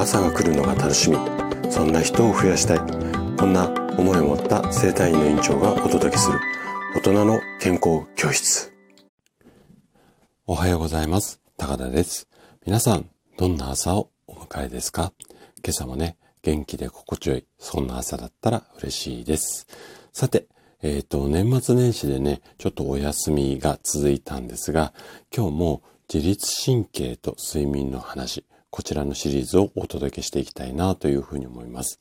[0.00, 1.18] 朝が来るのが楽しみ。
[1.70, 2.78] そんな人を増やしたい。
[3.36, 3.68] こんな
[3.98, 6.40] 思いを持った生体院の院長がお届けする。
[6.96, 8.72] 大人の健康教室。
[10.46, 11.42] おはようございます。
[11.58, 12.28] 高田です。
[12.64, 15.12] 皆さんどんな朝をお迎えですか？
[15.62, 19.66] 今朝もね元気で心地よいそんな朝だったら嬉しいです。
[20.14, 20.46] さて
[20.82, 24.94] えっ、ー、と、年末年始でね、ちょっとお休みが続いたんですが、
[25.30, 31.98] 今日も自律神経と睡眠の話、こちらのシリーズをお届けしていきたいなというふうに思います。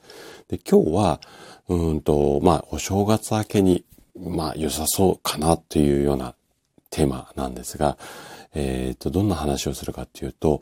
[0.47, 1.21] で、今日は、
[1.67, 3.83] うんと、まあ、お正月明けに、
[4.17, 6.35] まあ、良さそうかなというような
[6.89, 7.97] テーマなんですが、
[8.53, 10.59] えっ、ー、と、どんな話をするかっていうと、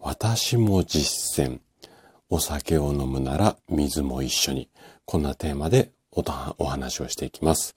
[0.00, 1.60] 私も実践、
[2.28, 4.68] お酒を飲むなら水も一緒に、
[5.04, 7.76] こんなテーマでお話をしていきます。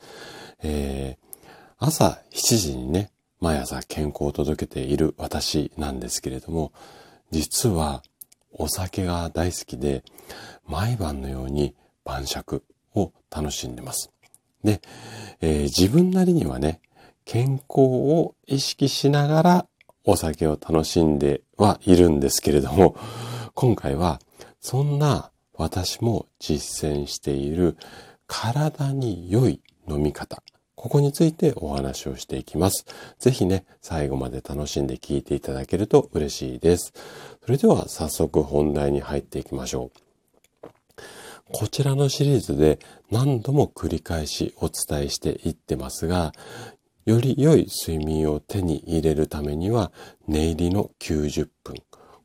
[0.64, 1.46] えー、
[1.78, 6.72] 朝7時にね、毎朝健康を届けている私なんですけれども、
[7.32, 8.04] 実は
[8.52, 10.04] お酒が大好きで、
[10.66, 12.64] 毎晩のように晩酌
[12.96, 14.12] を楽しんでます。
[14.64, 14.82] で、
[15.42, 16.82] えー、自分なりにはね、
[17.26, 19.68] 健康を意識しながら
[20.04, 22.96] お酒を楽しんではいるんですけれども、
[23.54, 24.20] 今回は
[24.60, 27.78] そんな私も実践している
[28.26, 30.42] 体に良い飲み方、
[30.80, 32.86] ここについてお話をしていきます。
[33.20, 36.94] ぜひね、最後まで楽しんで聞いていただけると嬉しいです。
[37.44, 39.92] それでは早速本題に入っていきましょ
[40.64, 40.68] う。
[41.52, 42.80] こちらのシリーズで
[43.12, 46.32] 何度も繰り返しお伝えしていってますが、
[47.04, 49.92] より良い睡眠を手に入れるためには、
[50.30, 51.76] 寝入りの90分。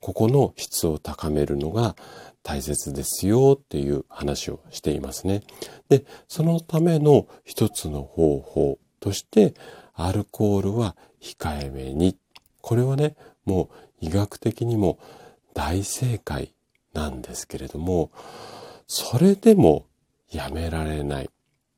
[0.05, 1.97] ここの質を高めるのが
[2.43, 5.43] 大切ですよっていう話をしていますね。
[5.89, 9.55] で、そのための一つの方法として、
[9.95, 12.19] アルコールは控えめに。
[12.61, 13.71] これはね、も
[14.03, 14.99] う医学的にも
[15.55, 16.53] 大正解
[16.93, 18.11] なんですけれども、
[18.87, 19.87] それでも
[20.31, 21.31] やめられない。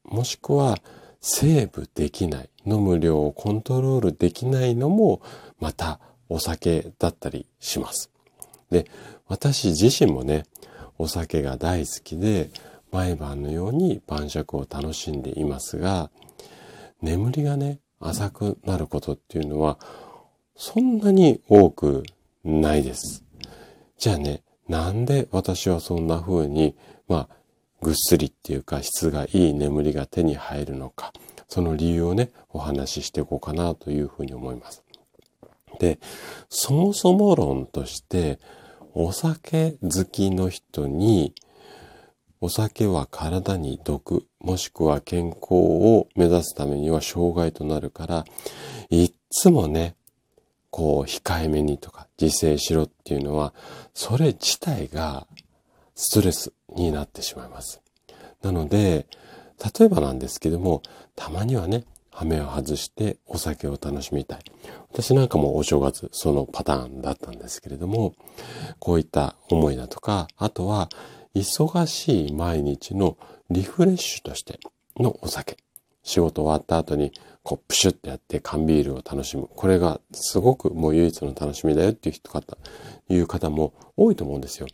[0.02, 0.78] もしくは
[1.20, 2.50] セーブできない。
[2.66, 5.22] 飲む量をコントロールできないのも、
[5.60, 8.10] またお酒だったりします。
[8.76, 8.90] で、
[9.26, 10.44] 私自身もね、
[10.98, 12.50] お酒が大好きで、
[12.92, 16.10] 毎晩のように晩酌を楽しんでいますが、
[17.00, 19.78] 眠りがね、浅くなることっていうのは、
[20.56, 22.02] そんなに多く
[22.44, 23.24] ないです。
[23.98, 26.76] じゃあね、なんで私はそんな風に、
[27.08, 27.36] まあ、
[27.80, 31.12] ぐっすりっていうか質がいい眠りが手に入るのか、
[31.48, 34.82] その理由をね、お話ししていこうかなというふうに思います。
[35.78, 35.98] で、
[36.48, 38.38] そもそも論として、
[38.98, 41.34] お酒好きの人に、
[42.40, 48.24] お酒は体に毒、もしくは健康を目指すためには障害となるから、
[48.88, 49.96] いっつもね、
[50.70, 53.52] こう、控えめにとか、自制しろっていうのは、
[53.92, 55.26] それ自体が
[55.94, 57.82] ストレスになってしまいます。
[58.40, 59.06] なので、
[59.78, 60.80] 例えばなんですけども、
[61.14, 61.84] たまにはね、
[62.16, 64.38] 羽目を外してお酒を楽しみたい。
[64.90, 68.14] 私なんかもお正月そのパターンだったんですけれども、
[68.78, 70.88] こういった思いだとか、あとは
[71.34, 73.18] 忙しい毎日の
[73.50, 74.58] リフレッシュとして
[74.98, 75.58] のお酒。
[76.02, 77.12] 仕事終わった後に
[77.42, 79.48] こうプシュってやって缶ビールを楽しむ。
[79.54, 82.56] これがすごくもう唯一の楽しみだよっていう人方、
[83.10, 84.68] いう方も多いと思うんですよ。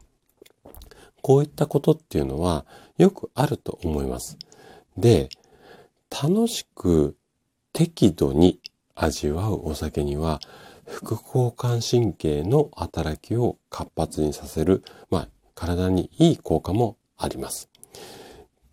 [1.23, 2.67] こういったことっていうのは
[2.99, 4.37] よくあると思います。
[4.97, 5.29] で、
[6.11, 7.17] 楽しく
[7.73, 8.61] 適度に
[8.95, 10.41] 味わうお酒には
[10.87, 17.69] 副交感神経の働きを活発にさせる、まあ、体にいい効果もあります。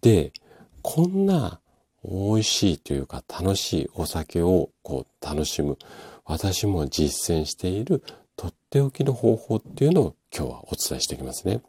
[0.02, 0.34] で、
[0.82, 1.60] こんな
[2.04, 5.78] 美味しいというか楽しいお酒をこう楽しむ、
[6.26, 8.04] 私も実践している
[8.36, 11.62] とっておきの方法っていうのを今日はお伝えしていきますね。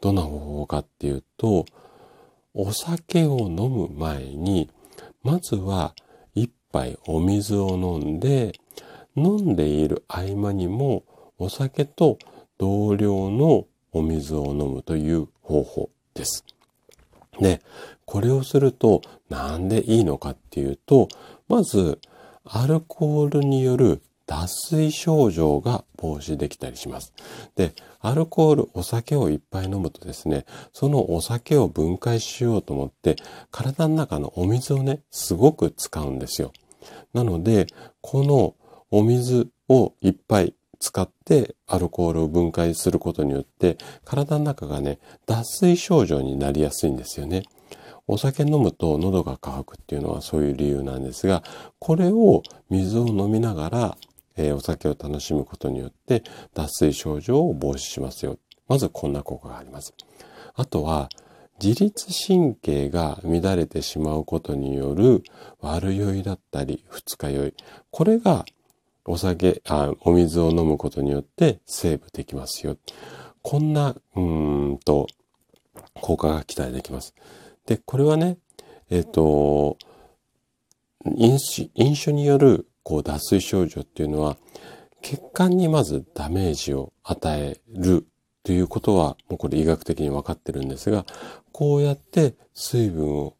[0.00, 1.66] どんな方法かっていうと、
[2.54, 4.70] お酒を飲む前に、
[5.22, 5.94] まずは
[6.72, 8.52] 杯お水を飲んで、
[9.16, 11.04] 飲んでいる合間にも
[11.38, 12.18] お酒と
[12.58, 16.44] 同量のお水を飲むという方法です。
[17.40, 17.60] で、
[18.04, 21.08] これをするとなんでいいのかっていうと、
[21.48, 21.98] まず
[22.44, 27.12] アルコールによる脱水症状が防止できたりします。
[27.56, 33.16] で、アルコール、お酒をいっぱい飲むとですね、そのお酒を分解しようと思って、
[33.50, 36.52] 体の中のお水をね、すごく使うんですよ。
[37.12, 37.66] なので、
[38.00, 38.54] この
[38.90, 47.42] お水をいっぱい使ってアルコールを分解することによって、体の中がね、脱水症状になりやすいんですよね。
[48.06, 51.44] お酒飲むと喉が渇くっていうのはそういう理由なんですが、
[51.78, 53.98] これを水を飲みながら、
[54.36, 56.24] えー、お酒を楽しむことによって
[56.54, 58.38] 脱水症状を防止しますよ。
[58.66, 59.94] まずこんな効果があります。
[60.54, 61.08] あとは、
[61.62, 65.22] 自律神経が乱れてしまうことによる
[65.60, 67.54] 悪酔いだったり二日酔い。
[67.90, 68.44] これが
[69.04, 72.76] お酒、あ、お水を飲むことによってセーブできますよ。
[73.42, 75.06] こんな、うんと、
[75.94, 77.14] 効果が期待できます。
[77.66, 78.38] で、これはね、
[78.90, 79.78] えっ、ー、と、
[81.16, 84.36] 飲酒、飲酒によるこう脱水症状っていうのは、
[85.02, 88.06] 血管にまずダメージを与える
[88.42, 91.06] ということは、もうこれ医学的に分かってるんですが、
[91.52, 93.36] こうやって水分を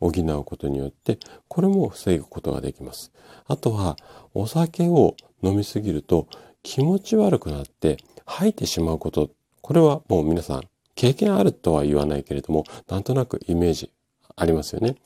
[0.00, 1.18] 補うことによって、
[1.48, 3.12] これも防ぐことができます。
[3.46, 3.96] あとは、
[4.34, 6.26] お酒を飲みすぎると
[6.62, 9.30] 気持ち悪くなって吐いてしまうこと、
[9.60, 10.62] これはもう皆さん
[10.94, 13.90] 経験あるとは言わないけれども、なんとなくイメージ
[14.36, 14.96] ありますよね。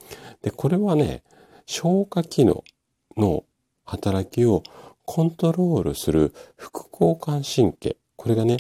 [0.42, 1.22] で、これはね、
[1.66, 2.64] 消化機能
[3.16, 3.44] の
[3.84, 4.62] 働きを
[5.04, 7.96] コントロールする副交感神経。
[8.16, 8.58] これがね、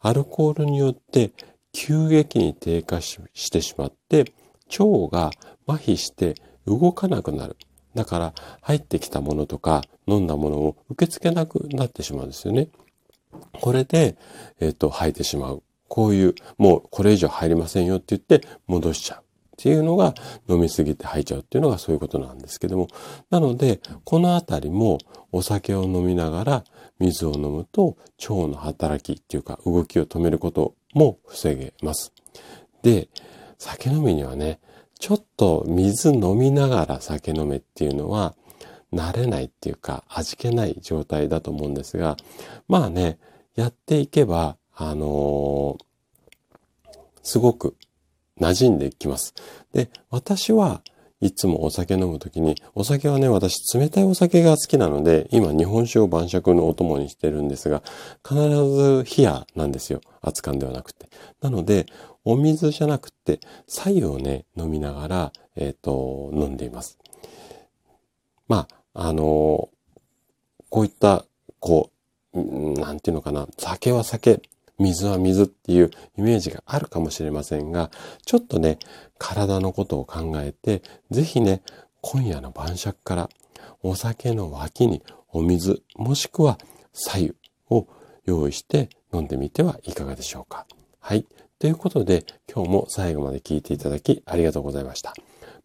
[0.00, 1.32] アルコールによって
[1.72, 4.32] 急激に低下してしまって、
[4.78, 5.30] 腸が
[5.66, 6.34] 麻痺して
[6.66, 7.56] 動かなくなる。
[7.94, 12.68] だから入ってきたものとか飲んだものを受け付けなくなってしまうんですよね。
[13.52, 14.16] これで、
[14.60, 15.62] えっ、ー、と、吐いてしまう。
[15.88, 19.18] こういう、もうこれ以上入りませんよって言って戻しちゃう。
[19.20, 19.22] っ
[19.60, 20.14] ていうのが
[20.48, 22.86] 飲みすぎて吐いちゃうっていうのがそういうことなんですけども。
[23.30, 24.98] なので、このあたりも
[25.32, 26.64] お酒を飲みながら
[27.00, 32.12] 水を飲むと腸の働きっていうか動きを止めることも防げます。
[32.82, 33.08] で、
[33.58, 34.60] 酒飲みにはね、
[34.98, 38.34] ちょっと水飲みながら酒飲めっていうのは
[38.92, 42.16] 慣れないっていうか味気ない状態だと思うんですが、
[42.68, 43.18] まあね、
[43.54, 45.78] やっていけば、あのー、
[47.22, 47.76] すごく
[48.40, 49.34] 馴染んできます。
[49.72, 50.82] で、私は
[51.20, 57.82] いつもお酒飲むときに、お酒はね、私冷たいお酒が好きなので、今日本酒を晩酌のお供にしてるんですが、
[58.26, 60.00] 必ず冷やなんですよ。
[60.22, 61.08] 熱燗ではなくて。
[61.40, 61.86] なので、
[62.24, 66.98] お水じゃなくて、白湯をね、飲みながら、えっ、ー、と、飲んでいます。
[68.46, 69.24] まあ、あのー、
[70.70, 71.24] こういった、
[71.58, 71.90] こ
[72.32, 74.40] う、なんていうのかな、酒は酒、
[74.78, 77.90] 水は水っていうイメージがあるかもしれませんが、
[78.24, 78.78] ちょっとね、
[79.18, 81.62] 体のことを考えて、ぜひね、
[82.00, 83.28] 今夜の晩酌から
[83.82, 86.58] お酒の脇にお水、もしくは
[86.92, 87.34] 左右
[87.70, 87.86] を
[88.24, 90.66] 用意して飲んでみてはいかがでしょうか。
[91.00, 91.26] はい。
[91.58, 95.14] ということで、今日も最後まで聞いていただきありがとうございました。